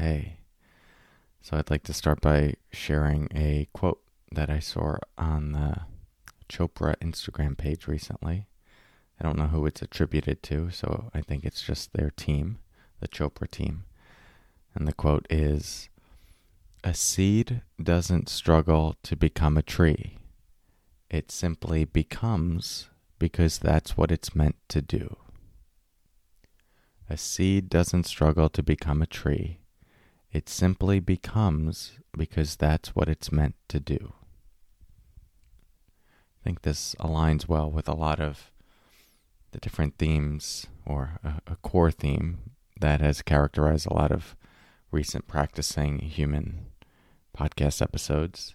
Okay. 0.00 0.38
So 1.42 1.58
I'd 1.58 1.68
like 1.68 1.82
to 1.82 1.92
start 1.92 2.22
by 2.22 2.54
sharing 2.72 3.28
a 3.34 3.68
quote 3.74 4.00
that 4.32 4.48
I 4.48 4.58
saw 4.58 4.96
on 5.18 5.52
the 5.52 5.82
Chopra 6.48 6.96
Instagram 7.02 7.58
page 7.58 7.86
recently. 7.86 8.46
I 9.20 9.24
don't 9.24 9.36
know 9.36 9.48
who 9.48 9.66
it's 9.66 9.82
attributed 9.82 10.42
to, 10.44 10.70
so 10.70 11.10
I 11.12 11.20
think 11.20 11.44
it's 11.44 11.60
just 11.60 11.92
their 11.92 12.08
team, 12.08 12.60
the 13.00 13.08
Chopra 13.08 13.50
team. 13.50 13.84
And 14.74 14.88
the 14.88 14.94
quote 14.94 15.26
is 15.28 15.90
A 16.82 16.94
seed 16.94 17.60
doesn't 17.78 18.30
struggle 18.30 18.96
to 19.02 19.16
become 19.16 19.58
a 19.58 19.62
tree, 19.62 20.16
it 21.10 21.30
simply 21.30 21.84
becomes 21.84 22.88
because 23.18 23.58
that's 23.58 23.98
what 23.98 24.10
it's 24.10 24.34
meant 24.34 24.56
to 24.68 24.80
do. 24.80 25.18
A 27.10 27.18
seed 27.18 27.68
doesn't 27.68 28.06
struggle 28.06 28.48
to 28.48 28.62
become 28.62 29.02
a 29.02 29.06
tree. 29.06 29.59
It 30.32 30.48
simply 30.48 31.00
becomes 31.00 31.98
because 32.16 32.56
that's 32.56 32.94
what 32.94 33.08
it's 33.08 33.32
meant 33.32 33.56
to 33.68 33.80
do. 33.80 34.12
I 36.40 36.44
think 36.44 36.62
this 36.62 36.94
aligns 37.00 37.48
well 37.48 37.70
with 37.70 37.88
a 37.88 37.94
lot 37.94 38.20
of 38.20 38.50
the 39.50 39.58
different 39.58 39.98
themes 39.98 40.66
or 40.86 41.18
a, 41.24 41.40
a 41.52 41.56
core 41.56 41.90
theme 41.90 42.38
that 42.80 43.00
has 43.00 43.22
characterized 43.22 43.86
a 43.86 43.94
lot 43.94 44.12
of 44.12 44.36
recent 44.90 45.26
practicing 45.26 45.98
human 45.98 46.66
podcast 47.36 47.82
episodes. 47.82 48.54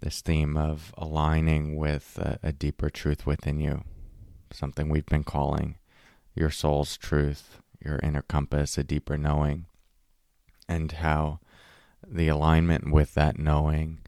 This 0.00 0.20
theme 0.20 0.56
of 0.56 0.94
aligning 0.96 1.76
with 1.76 2.18
a, 2.18 2.38
a 2.42 2.52
deeper 2.52 2.90
truth 2.90 3.26
within 3.26 3.60
you, 3.60 3.84
something 4.52 4.88
we've 4.88 5.06
been 5.06 5.24
calling 5.24 5.76
your 6.34 6.50
soul's 6.50 6.96
truth, 6.96 7.60
your 7.84 7.98
inner 8.02 8.22
compass, 8.22 8.78
a 8.78 8.84
deeper 8.84 9.18
knowing, 9.18 9.66
and 10.72 10.92
how 10.92 11.38
the 12.06 12.28
alignment 12.28 12.90
with 12.90 13.14
that 13.14 13.38
knowing 13.38 13.98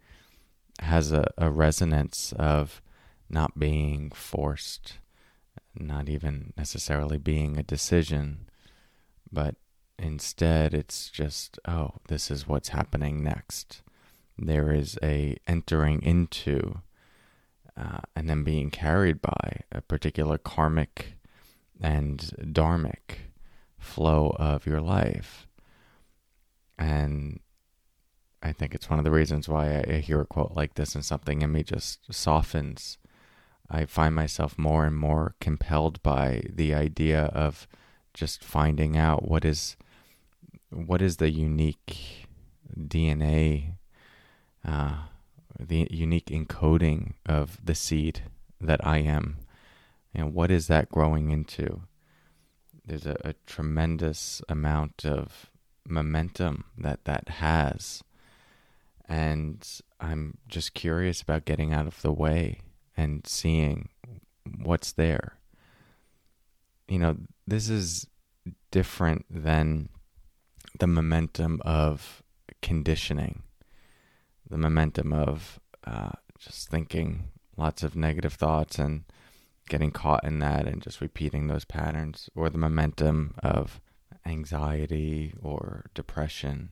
has 0.81 1.13
a, 1.13 1.25
a 1.39 1.51
resonance 1.51 2.33
of 2.39 2.83
not 3.29 3.59
being 3.59 4.11
forced, 4.11 4.95
not 5.75 6.09
even 6.09 6.53
necessarily 6.57 7.19
being 7.19 7.57
a 7.57 7.63
decision, 7.63 8.49
but 9.31 9.55
instead 9.99 10.75
it's 10.75 11.11
just, 11.11 11.59
oh, 11.67 11.93
this 12.09 12.31
is 12.31 12.49
what's 12.49 12.71
happening 12.71 13.23
next. 13.23 13.83
There 14.37 14.73
is 14.73 14.99
a 15.03 15.37
entering 15.47 16.03
into 16.03 16.81
uh, 17.77 18.01
and 18.17 18.29
then 18.29 18.43
being 18.45 18.71
carried 18.71 19.21
by 19.21 19.61
a 19.73 19.81
particular 19.81 20.39
karmic 20.39 21.15
and 21.81 22.19
dharmic 22.41 23.33
flow 23.79 24.35
of 24.39 24.67
your 24.67 24.81
life. 24.81 25.47
And 26.79 27.41
I 28.43 28.53
think 28.53 28.75
it's 28.75 28.91
one 28.91 28.99
of 28.99 29.05
the 29.05 29.11
reasons 29.11 29.49
why 29.49 29.85
I 29.89 29.97
hear 29.99 30.21
a 30.21 30.27
quote 30.27 30.53
like 30.55 30.75
this 30.75 30.95
and 30.95 31.05
something 31.05 31.43
in 31.43 31.53
me 31.53 31.63
just 31.63 32.13
softens. 32.13 32.99
I 33.71 33.87
find 33.87 34.15
myself 34.15 34.59
more 34.59 34.85
and 34.85 34.97
more 34.97 35.35
compelled 35.41 36.03
by 36.03 36.43
the 36.53 36.75
idea 36.75 37.25
of 37.27 37.67
just 38.13 38.45
finding 38.45 38.97
out 38.97 39.27
what 39.29 39.45
is 39.45 39.77
what 40.71 41.01
is 41.01 41.17
the 41.17 41.31
unique 41.31 42.27
DNA, 42.77 43.75
uh, 44.67 45.05
the 45.59 45.87
unique 45.91 46.27
encoding 46.27 47.15
of 47.27 47.59
the 47.65 47.77
seed 47.77 48.25
that 48.61 48.85
I 48.85 48.99
am, 48.99 49.39
and 50.13 50.35
what 50.35 50.51
is 50.51 50.67
that 50.67 50.91
growing 50.91 51.31
into? 51.31 51.83
there's 52.87 53.07
a, 53.07 53.17
a 53.25 53.35
tremendous 53.47 54.43
amount 54.49 55.05
of 55.05 55.51
momentum 55.87 56.65
that 56.79 57.05
that 57.05 57.29
has. 57.29 58.03
And 59.07 59.67
I'm 60.01 60.39
just 60.49 60.75
curious 60.75 61.21
about 61.21 61.45
getting 61.45 61.73
out 61.73 61.87
of 61.87 62.01
the 62.03 62.13
way 62.13 62.61
and 62.97 63.27
seeing 63.27 63.91
what's 64.63 64.93
there. 64.93 65.39
You 66.89 66.99
know, 66.99 67.17
this 67.47 67.69
is 67.69 68.07
different 68.71 69.27
than 69.31 69.89
the 70.79 70.87
momentum 70.87 71.61
of 71.65 72.23
conditioning, 72.63 73.43
the 74.49 74.59
momentum 74.59 75.13
of 75.13 75.61
uh, 75.87 76.11
just 76.39 76.69
thinking 76.69 77.29
lots 77.57 77.83
of 77.83 77.95
negative 77.95 78.35
thoughts 78.35 78.79
and 78.79 79.05
getting 79.69 79.91
caught 79.91 80.25
in 80.25 80.39
that 80.41 80.67
and 80.67 80.83
just 80.83 81.01
repeating 81.01 81.47
those 81.47 81.65
patterns 81.65 82.29
or 82.35 82.51
the 82.51 82.59
momentum 82.59 83.35
of 83.43 83.81
anxiety 84.27 85.35
or 85.43 85.87
depression. 85.95 86.71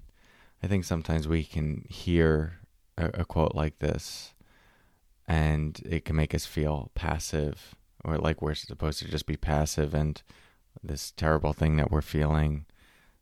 I 0.63 0.67
think 0.67 0.85
sometimes 0.85 1.27
we 1.29 1.45
can 1.45 1.85
hear 1.89 2.61
a, 2.97 3.11
a, 3.21 3.25
quote 3.25 3.55
like 3.55 3.79
this 3.81 4.35
and 5.27 5.81
it 5.85 6.05
can 6.05 6.17
make 6.17 6.35
us 6.35 6.47
feel 6.47 6.91
passive 6.95 7.75
or 8.05 8.19
like 8.19 8.41
we're 8.41 8.55
supposed 8.55 8.99
to 9.01 9.09
just 9.09 9.27
be 9.27 9.37
passive 9.37 9.95
and 9.95 10.23
this 10.83 11.11
terrible 11.11 11.53
thing 11.53 11.77
that 11.77 11.91
we're 11.91 12.01
feeling 12.03 12.65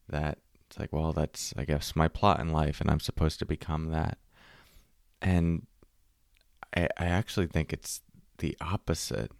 that 0.08 0.38
it's 0.66 0.78
like, 0.78 0.92
well, 0.92 1.12
that's, 1.12 1.52
I 1.56 1.64
guess, 1.64 1.96
my 1.96 2.06
plot 2.06 2.40
in 2.40 2.50
life 2.50 2.80
and 2.80 2.90
I'm 2.90 3.00
supposed 3.00 3.38
to 3.40 3.46
become 3.46 3.90
that. 3.90 4.18
And 5.20 5.66
I, 6.76 6.88
I 6.96 7.06
actually 7.06 7.48
think 7.48 7.72
it's 7.72 8.02
the 8.38 8.56
opposite. 8.60 9.32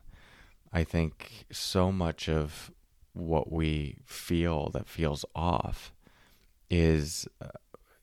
I 0.72 0.84
think 0.84 1.47
so 1.53 1.93
much 1.93 2.28
of 2.28 2.71
what 3.12 3.53
we 3.53 3.98
feel 4.04 4.71
that 4.71 4.88
feels 4.88 5.25
off 5.34 5.93
is 6.71 7.26
uh, 7.43 7.48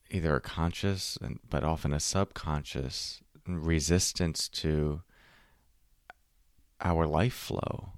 either 0.10 0.36
a 0.36 0.42
conscious 0.42 1.18
and 1.22 1.40
but 1.50 1.64
often 1.64 1.94
a 1.94 2.00
subconscious 2.00 3.22
resistance 3.48 4.50
to 4.50 5.02
our 6.82 7.08
life 7.08 7.34
flow 7.34 7.94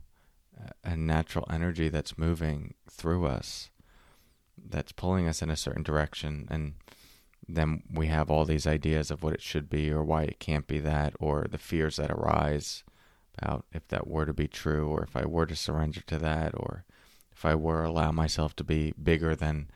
a 0.84 0.96
natural 0.96 1.46
energy 1.50 1.90
that's 1.90 2.18
moving 2.18 2.74
through 2.90 3.26
us 3.26 3.70
that's 4.70 4.91
pulling 4.91 5.28
us 5.28 5.41
in 5.41 5.50
a 5.50 5.56
certain 5.56 5.84
direction 5.84 6.47
and 6.52 6.74
then 7.47 7.81
we 7.91 8.08
have 8.08 8.30
all 8.30 8.46
these 8.46 8.68
ideas 8.68 9.09
of 9.09 9.24
what 9.24 9.34
it 9.34 9.41
should 9.41 9.70
be 9.70 9.91
or 9.91 10.03
why 10.03 10.24
it 10.24 10.40
can't 10.40 10.68
be 10.68 10.80
that 10.80 11.14
or 11.20 11.46
the 11.50 11.58
fears 11.58 11.96
that 11.96 12.12
arise 12.12 12.84
about 13.38 13.66
if 13.72 13.88
that 13.88 14.08
were 14.08 14.26
to 14.26 14.34
be 14.34 14.47
true 14.47 14.88
or 14.88 15.03
if 15.03 15.16
I 15.16 15.26
were 15.26 15.46
to 15.46 15.56
surrender 15.56 16.02
to 16.02 16.20
that 16.20 16.52
or 16.56 16.86
if 17.40 17.46
I 17.46 17.56
were 17.56 17.84
to 17.84 17.90
allow 17.90 18.12
myself 18.12 18.54
to 18.58 18.66
be 18.66 18.94
bigger 19.02 19.34
than 19.34 19.70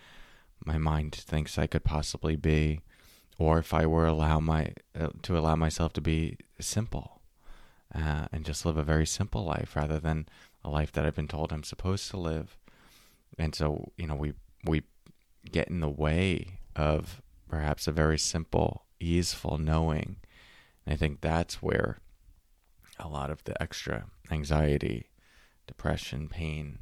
my 0.66 0.78
mind 0.78 1.16
thinks 1.16 1.58
I 1.58 1.66
could 1.66 1.86
possibly 1.86 2.36
be 2.36 2.82
or 3.40 3.58
if 3.58 3.74
I 3.74 3.86
were 3.86 4.06
allow 4.06 4.42
my 4.42 4.74
uh, 5.00 5.12
to 5.22 5.38
allow 5.38 5.56
myself 5.56 5.94
to 5.94 6.02
be 6.02 6.36
simple 6.60 7.22
uh, 7.96 8.26
and 8.34 8.44
just 8.44 8.66
live 8.66 8.76
a 8.76 8.84
very 8.84 9.06
simple 9.06 9.46
life 9.46 9.78
rather 9.78 9.98
than 9.98 10.28
a 10.62 10.70
life 10.70 10.92
that 10.92 11.06
I've 11.06 11.16
been 11.16 11.30
told 11.30 11.54
I'm 11.54 11.64
supposed 11.64 12.12
to 12.12 12.18
live. 12.18 12.58
And 13.40 13.56
so, 13.56 13.94
you 13.96 14.08
know, 14.08 14.16
we 14.16 14.34
we 14.66 14.84
get 15.50 15.70
in 15.70 15.80
the 15.80 15.90
way 15.90 16.60
of 16.76 17.22
perhaps 17.48 17.88
a 17.88 17.94
very 17.94 18.20
simple, 18.20 18.84
easeful 19.00 19.58
knowing. 19.58 20.18
And 20.86 20.96
I 20.96 20.98
think 20.98 21.22
that's 21.22 21.64
where 21.64 22.00
a 23.00 23.08
lot 23.08 23.30
of 23.30 23.42
the 23.46 23.62
extra 23.64 24.08
anxiety, 24.30 25.12
depression, 25.66 26.28
pain 26.28 26.80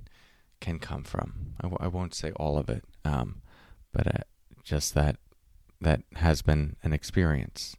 can 0.61 0.79
come 0.79 1.03
from. 1.03 1.55
I 1.59 1.63
w- 1.63 1.77
I 1.81 1.87
won't 1.87 2.15
say 2.15 2.31
all 2.37 2.57
of 2.57 2.69
it, 2.69 2.85
um, 3.03 3.41
but 3.91 4.07
uh, 4.07 4.23
just 4.63 4.93
that 4.93 5.17
that 5.81 6.03
has 6.15 6.41
been 6.41 6.77
an 6.83 6.93
experience 6.93 7.75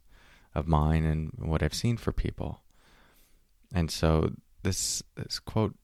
of 0.53 0.67
mine 0.67 1.05
and 1.05 1.31
what 1.39 1.63
I've 1.63 1.73
seen 1.73 1.97
for 1.97 2.11
people. 2.11 2.61
And 3.73 3.89
so 3.89 4.33
this 4.61 5.01
this 5.15 5.39
quote 5.39 5.75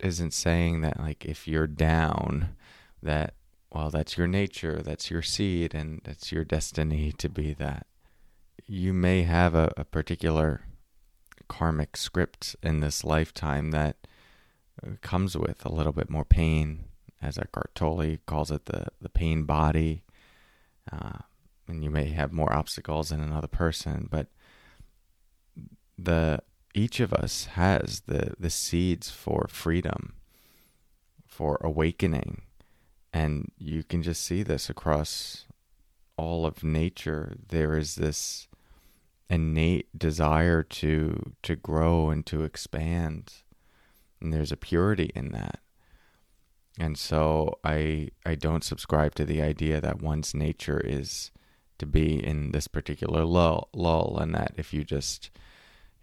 isn't 0.00 0.34
saying 0.34 0.80
that 0.80 0.98
like 0.98 1.24
if 1.24 1.46
you're 1.46 1.66
down 1.66 2.56
that 3.02 3.34
well 3.70 3.90
that's 3.90 4.16
your 4.18 4.26
nature, 4.26 4.82
that's 4.82 5.10
your 5.10 5.22
seed 5.22 5.74
and 5.74 6.00
that's 6.04 6.32
your 6.32 6.44
destiny 6.44 7.12
to 7.18 7.28
be 7.28 7.52
that. 7.52 7.86
You 8.66 8.92
may 8.92 9.22
have 9.22 9.54
a, 9.54 9.72
a 9.76 9.84
particular 9.84 10.62
karmic 11.48 11.96
script 11.96 12.56
in 12.62 12.80
this 12.80 13.04
lifetime 13.04 13.70
that 13.70 14.05
comes 15.00 15.36
with 15.36 15.64
a 15.64 15.72
little 15.72 15.92
bit 15.92 16.10
more 16.10 16.24
pain, 16.24 16.84
as 17.22 17.38
Eckhart 17.38 17.74
Tolle 17.74 18.18
calls 18.26 18.50
it, 18.50 18.66
the 18.66 18.86
the 19.00 19.08
pain 19.08 19.44
body. 19.44 20.02
Uh, 20.90 21.18
and 21.68 21.82
you 21.82 21.90
may 21.90 22.10
have 22.10 22.32
more 22.32 22.52
obstacles 22.52 23.08
than 23.08 23.20
another 23.20 23.48
person, 23.48 24.08
but 24.10 24.28
the 25.98 26.40
each 26.74 27.00
of 27.00 27.12
us 27.12 27.46
has 27.46 28.02
the 28.06 28.34
the 28.38 28.50
seeds 28.50 29.10
for 29.10 29.46
freedom, 29.48 30.14
for 31.26 31.58
awakening, 31.62 32.42
and 33.12 33.50
you 33.58 33.82
can 33.82 34.02
just 34.02 34.22
see 34.22 34.42
this 34.42 34.68
across 34.70 35.46
all 36.16 36.46
of 36.46 36.62
nature. 36.62 37.36
There 37.48 37.76
is 37.76 37.96
this 37.96 38.46
innate 39.28 39.98
desire 39.98 40.62
to 40.62 41.32
to 41.42 41.56
grow 41.56 42.10
and 42.10 42.24
to 42.26 42.44
expand, 42.44 43.32
and 44.26 44.34
there's 44.34 44.52
a 44.52 44.56
purity 44.56 45.10
in 45.14 45.32
that. 45.32 45.60
And 46.78 46.98
so 46.98 47.58
I 47.64 48.10
I 48.26 48.34
don't 48.34 48.64
subscribe 48.64 49.14
to 49.14 49.24
the 49.24 49.40
idea 49.40 49.80
that 49.80 50.02
one's 50.02 50.34
nature 50.34 50.80
is 50.84 51.30
to 51.78 51.86
be 51.86 52.22
in 52.22 52.52
this 52.52 52.68
particular 52.68 53.24
lull, 53.24 53.68
lull 53.72 54.18
and 54.20 54.34
that 54.34 54.52
if 54.56 54.74
you 54.74 54.84
just 54.84 55.30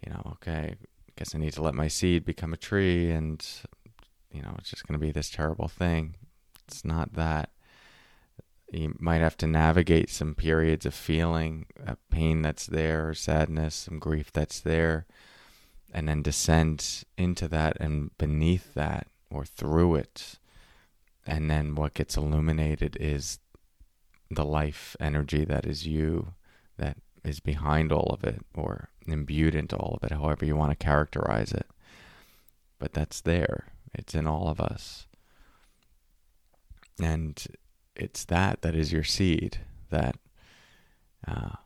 you 0.06 0.12
know, 0.12 0.22
okay, 0.34 0.76
I 0.80 1.12
guess 1.16 1.36
I 1.36 1.38
need 1.38 1.54
to 1.54 1.62
let 1.62 1.76
my 1.76 1.88
seed 1.88 2.26
become 2.26 2.54
a 2.54 2.58
tree 2.58 3.12
and, 3.12 3.46
you 4.32 4.42
know, 4.42 4.54
it's 4.58 4.70
just 4.70 4.88
going 4.88 5.00
to 5.00 5.06
be 5.06 5.12
this 5.12 5.30
terrible 5.30 5.68
thing. 5.68 6.16
It's 6.68 6.84
not 6.84 7.14
that. 7.14 7.52
You 8.72 8.96
might 9.00 9.22
have 9.22 9.38
to 9.38 9.48
navigate 9.48 10.10
some 10.10 10.34
periods 10.34 10.86
of 10.86 10.96
feeling 10.96 11.68
a 11.86 11.96
pain 12.10 12.42
that's 12.42 12.66
there, 12.66 13.10
or 13.10 13.14
sadness, 13.14 13.76
some 13.76 14.00
grief 14.00 14.32
that's 14.32 14.60
there, 14.60 15.06
and 15.94 16.10
then 16.10 16.24
descend 16.24 17.04
into 17.18 17.48
that 17.48 17.78
and 17.80 18.18
beneath 18.18 18.74
that 18.74 19.08
or 19.30 19.46
through 19.46 19.96
it. 19.96 20.40
And 21.26 21.50
then 21.50 21.76
what 21.76 21.94
gets 21.94 22.18
illuminated 22.18 22.98
is 23.00 23.40
the 24.30 24.44
life 24.44 24.96
energy 25.00 25.46
that 25.46 25.66
is 25.66 25.86
you, 25.86 26.34
that 26.78 26.98
is 27.24 27.40
behind 27.40 27.92
all 27.92 28.10
of 28.10 28.24
it, 28.24 28.44
or 28.56 28.90
imbued 29.06 29.56
into 29.56 29.78
all 29.78 29.98
of 30.02 30.04
it, 30.04 30.14
however 30.14 30.46
you 30.46 30.56
want 30.56 30.72
to 30.72 30.86
characterize 30.86 31.52
it. 31.52 31.68
But 32.80 32.94
that's 32.94 33.22
there, 33.22 33.68
it's 33.94 34.16
in 34.16 34.28
all 34.28 34.50
of 34.50 34.60
us. 34.60 35.08
And 37.00 37.42
it's 37.96 38.26
that 38.26 38.62
that 38.64 38.76
is 38.76 38.92
your 38.92 39.04
seed 39.04 39.60
that 39.90 40.16
uh, 41.28 41.58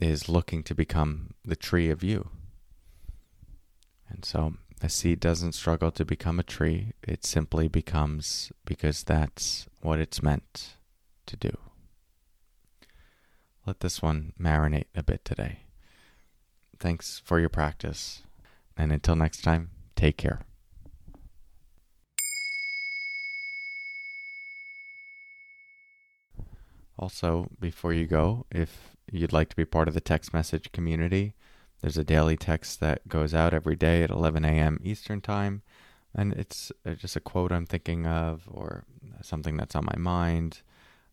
is 0.00 0.28
looking 0.28 0.62
to 0.64 0.74
become 0.74 1.34
the 1.44 1.56
tree 1.56 1.90
of 1.90 2.02
you. 2.02 2.30
And 4.10 4.24
so 4.24 4.54
a 4.82 4.88
seed 4.88 5.20
doesn't 5.20 5.52
struggle 5.52 5.90
to 5.92 6.04
become 6.04 6.38
a 6.38 6.44
tree, 6.44 6.92
it 7.02 7.24
simply 7.24 7.68
becomes 7.68 8.50
because 8.64 9.02
that's 9.02 9.66
what 9.80 10.00
it's 10.00 10.22
meant 10.22 10.76
to 11.26 11.36
do. 11.36 11.56
Let 13.66 13.80
this 13.80 14.02
one 14.02 14.32
marinate 14.40 14.86
a 14.94 15.02
bit 15.02 15.24
today. 15.24 15.60
Thanks 16.78 17.20
for 17.24 17.38
your 17.38 17.50
practice. 17.50 18.22
And 18.76 18.90
until 18.90 19.16
next 19.16 19.42
time, 19.42 19.70
take 19.96 20.16
care. 20.16 20.40
Also, 26.98 27.50
before 27.60 27.92
you 27.92 28.06
go, 28.06 28.46
if 28.50 28.96
you'd 29.10 29.32
like 29.32 29.48
to 29.50 29.56
be 29.56 29.64
part 29.64 29.88
of 29.88 29.94
the 29.94 30.00
text 30.00 30.32
message 30.34 30.72
community, 30.72 31.34
there's 31.80 31.96
a 31.96 32.04
daily 32.04 32.36
text 32.36 32.80
that 32.80 33.08
goes 33.08 33.34
out 33.34 33.54
every 33.54 33.76
day 33.76 34.02
at 34.02 34.10
11 34.10 34.44
a.m. 34.44 34.78
Eastern 34.82 35.20
Time. 35.20 35.62
And 36.14 36.32
it's 36.32 36.72
uh, 36.84 36.94
just 36.94 37.16
a 37.16 37.20
quote 37.20 37.52
I'm 37.52 37.66
thinking 37.66 38.06
of, 38.06 38.48
or 38.50 38.84
something 39.22 39.56
that's 39.56 39.76
on 39.76 39.84
my 39.84 39.96
mind, 39.96 40.62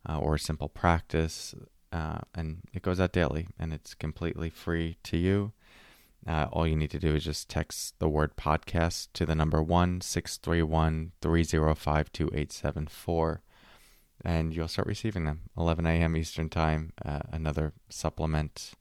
uh, 0.07 0.17
or 0.17 0.35
a 0.35 0.39
simple 0.39 0.69
practice. 0.69 1.53
Uh, 1.91 2.19
and 2.33 2.61
it 2.73 2.81
goes 2.81 2.99
out 2.99 3.13
daily, 3.13 3.47
and 3.59 3.73
it's 3.73 3.93
completely 3.93 4.49
free 4.49 4.97
to 5.03 5.17
you. 5.17 5.53
Uh, 6.27 6.47
all 6.51 6.67
you 6.67 6.75
need 6.75 6.91
to 6.91 6.99
do 6.99 7.15
is 7.15 7.23
just 7.23 7.47
text 7.47 7.99
the 7.99 8.09
word 8.09 8.35
podcast 8.35 9.07
to 9.13 9.25
the 9.25 9.35
number 9.35 9.61
1 9.61 10.01
631 10.01 11.11
305 11.21 12.11
2874 12.11 13.41
and 14.25 14.55
you'll 14.55 14.67
start 14.67 14.87
receiving 14.87 15.25
them 15.25 15.41
11 15.57 15.85
a.m. 15.85 16.17
Eastern 16.17 16.49
Time. 16.49 16.91
Uh, 17.05 17.19
another 17.31 17.73
supplement 17.89 18.71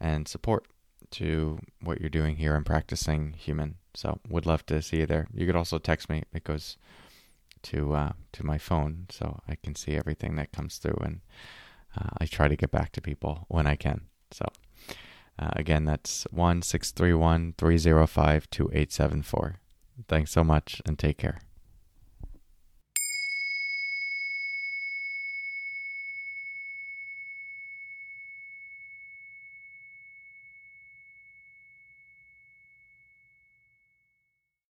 and 0.00 0.26
support 0.26 0.66
to 1.12 1.58
what 1.82 2.00
you're 2.00 2.10
doing 2.10 2.36
here 2.36 2.54
and 2.54 2.64
practicing 2.64 3.32
human. 3.32 3.76
So, 3.94 4.20
would 4.28 4.46
love 4.46 4.64
to 4.66 4.80
see 4.82 4.98
you 4.98 5.06
there. 5.06 5.26
You 5.34 5.46
could 5.46 5.56
also 5.56 5.78
text 5.78 6.08
me. 6.08 6.22
It 6.32 6.44
goes 6.44 6.76
to 7.62 7.94
uh, 7.94 8.12
to 8.32 8.46
my 8.46 8.58
phone, 8.58 9.06
so 9.10 9.40
I 9.48 9.56
can 9.56 9.74
see 9.74 9.96
everything 9.96 10.36
that 10.36 10.52
comes 10.52 10.78
through, 10.78 10.98
and 11.02 11.20
uh, 11.98 12.10
I 12.18 12.26
try 12.26 12.48
to 12.48 12.56
get 12.56 12.70
back 12.70 12.92
to 12.92 13.00
people 13.00 13.46
when 13.48 13.66
I 13.66 13.76
can. 13.76 14.02
So. 14.30 14.46
Uh, 15.38 15.48
again, 15.56 15.86
that's 15.86 16.26
1 16.30 16.60
631 16.60 17.54
305 17.56 18.50
2874. 18.50 19.56
Thanks 20.06 20.30
so 20.32 20.44
much 20.44 20.82
and 20.84 20.98
take 20.98 21.16
care. 21.16 21.40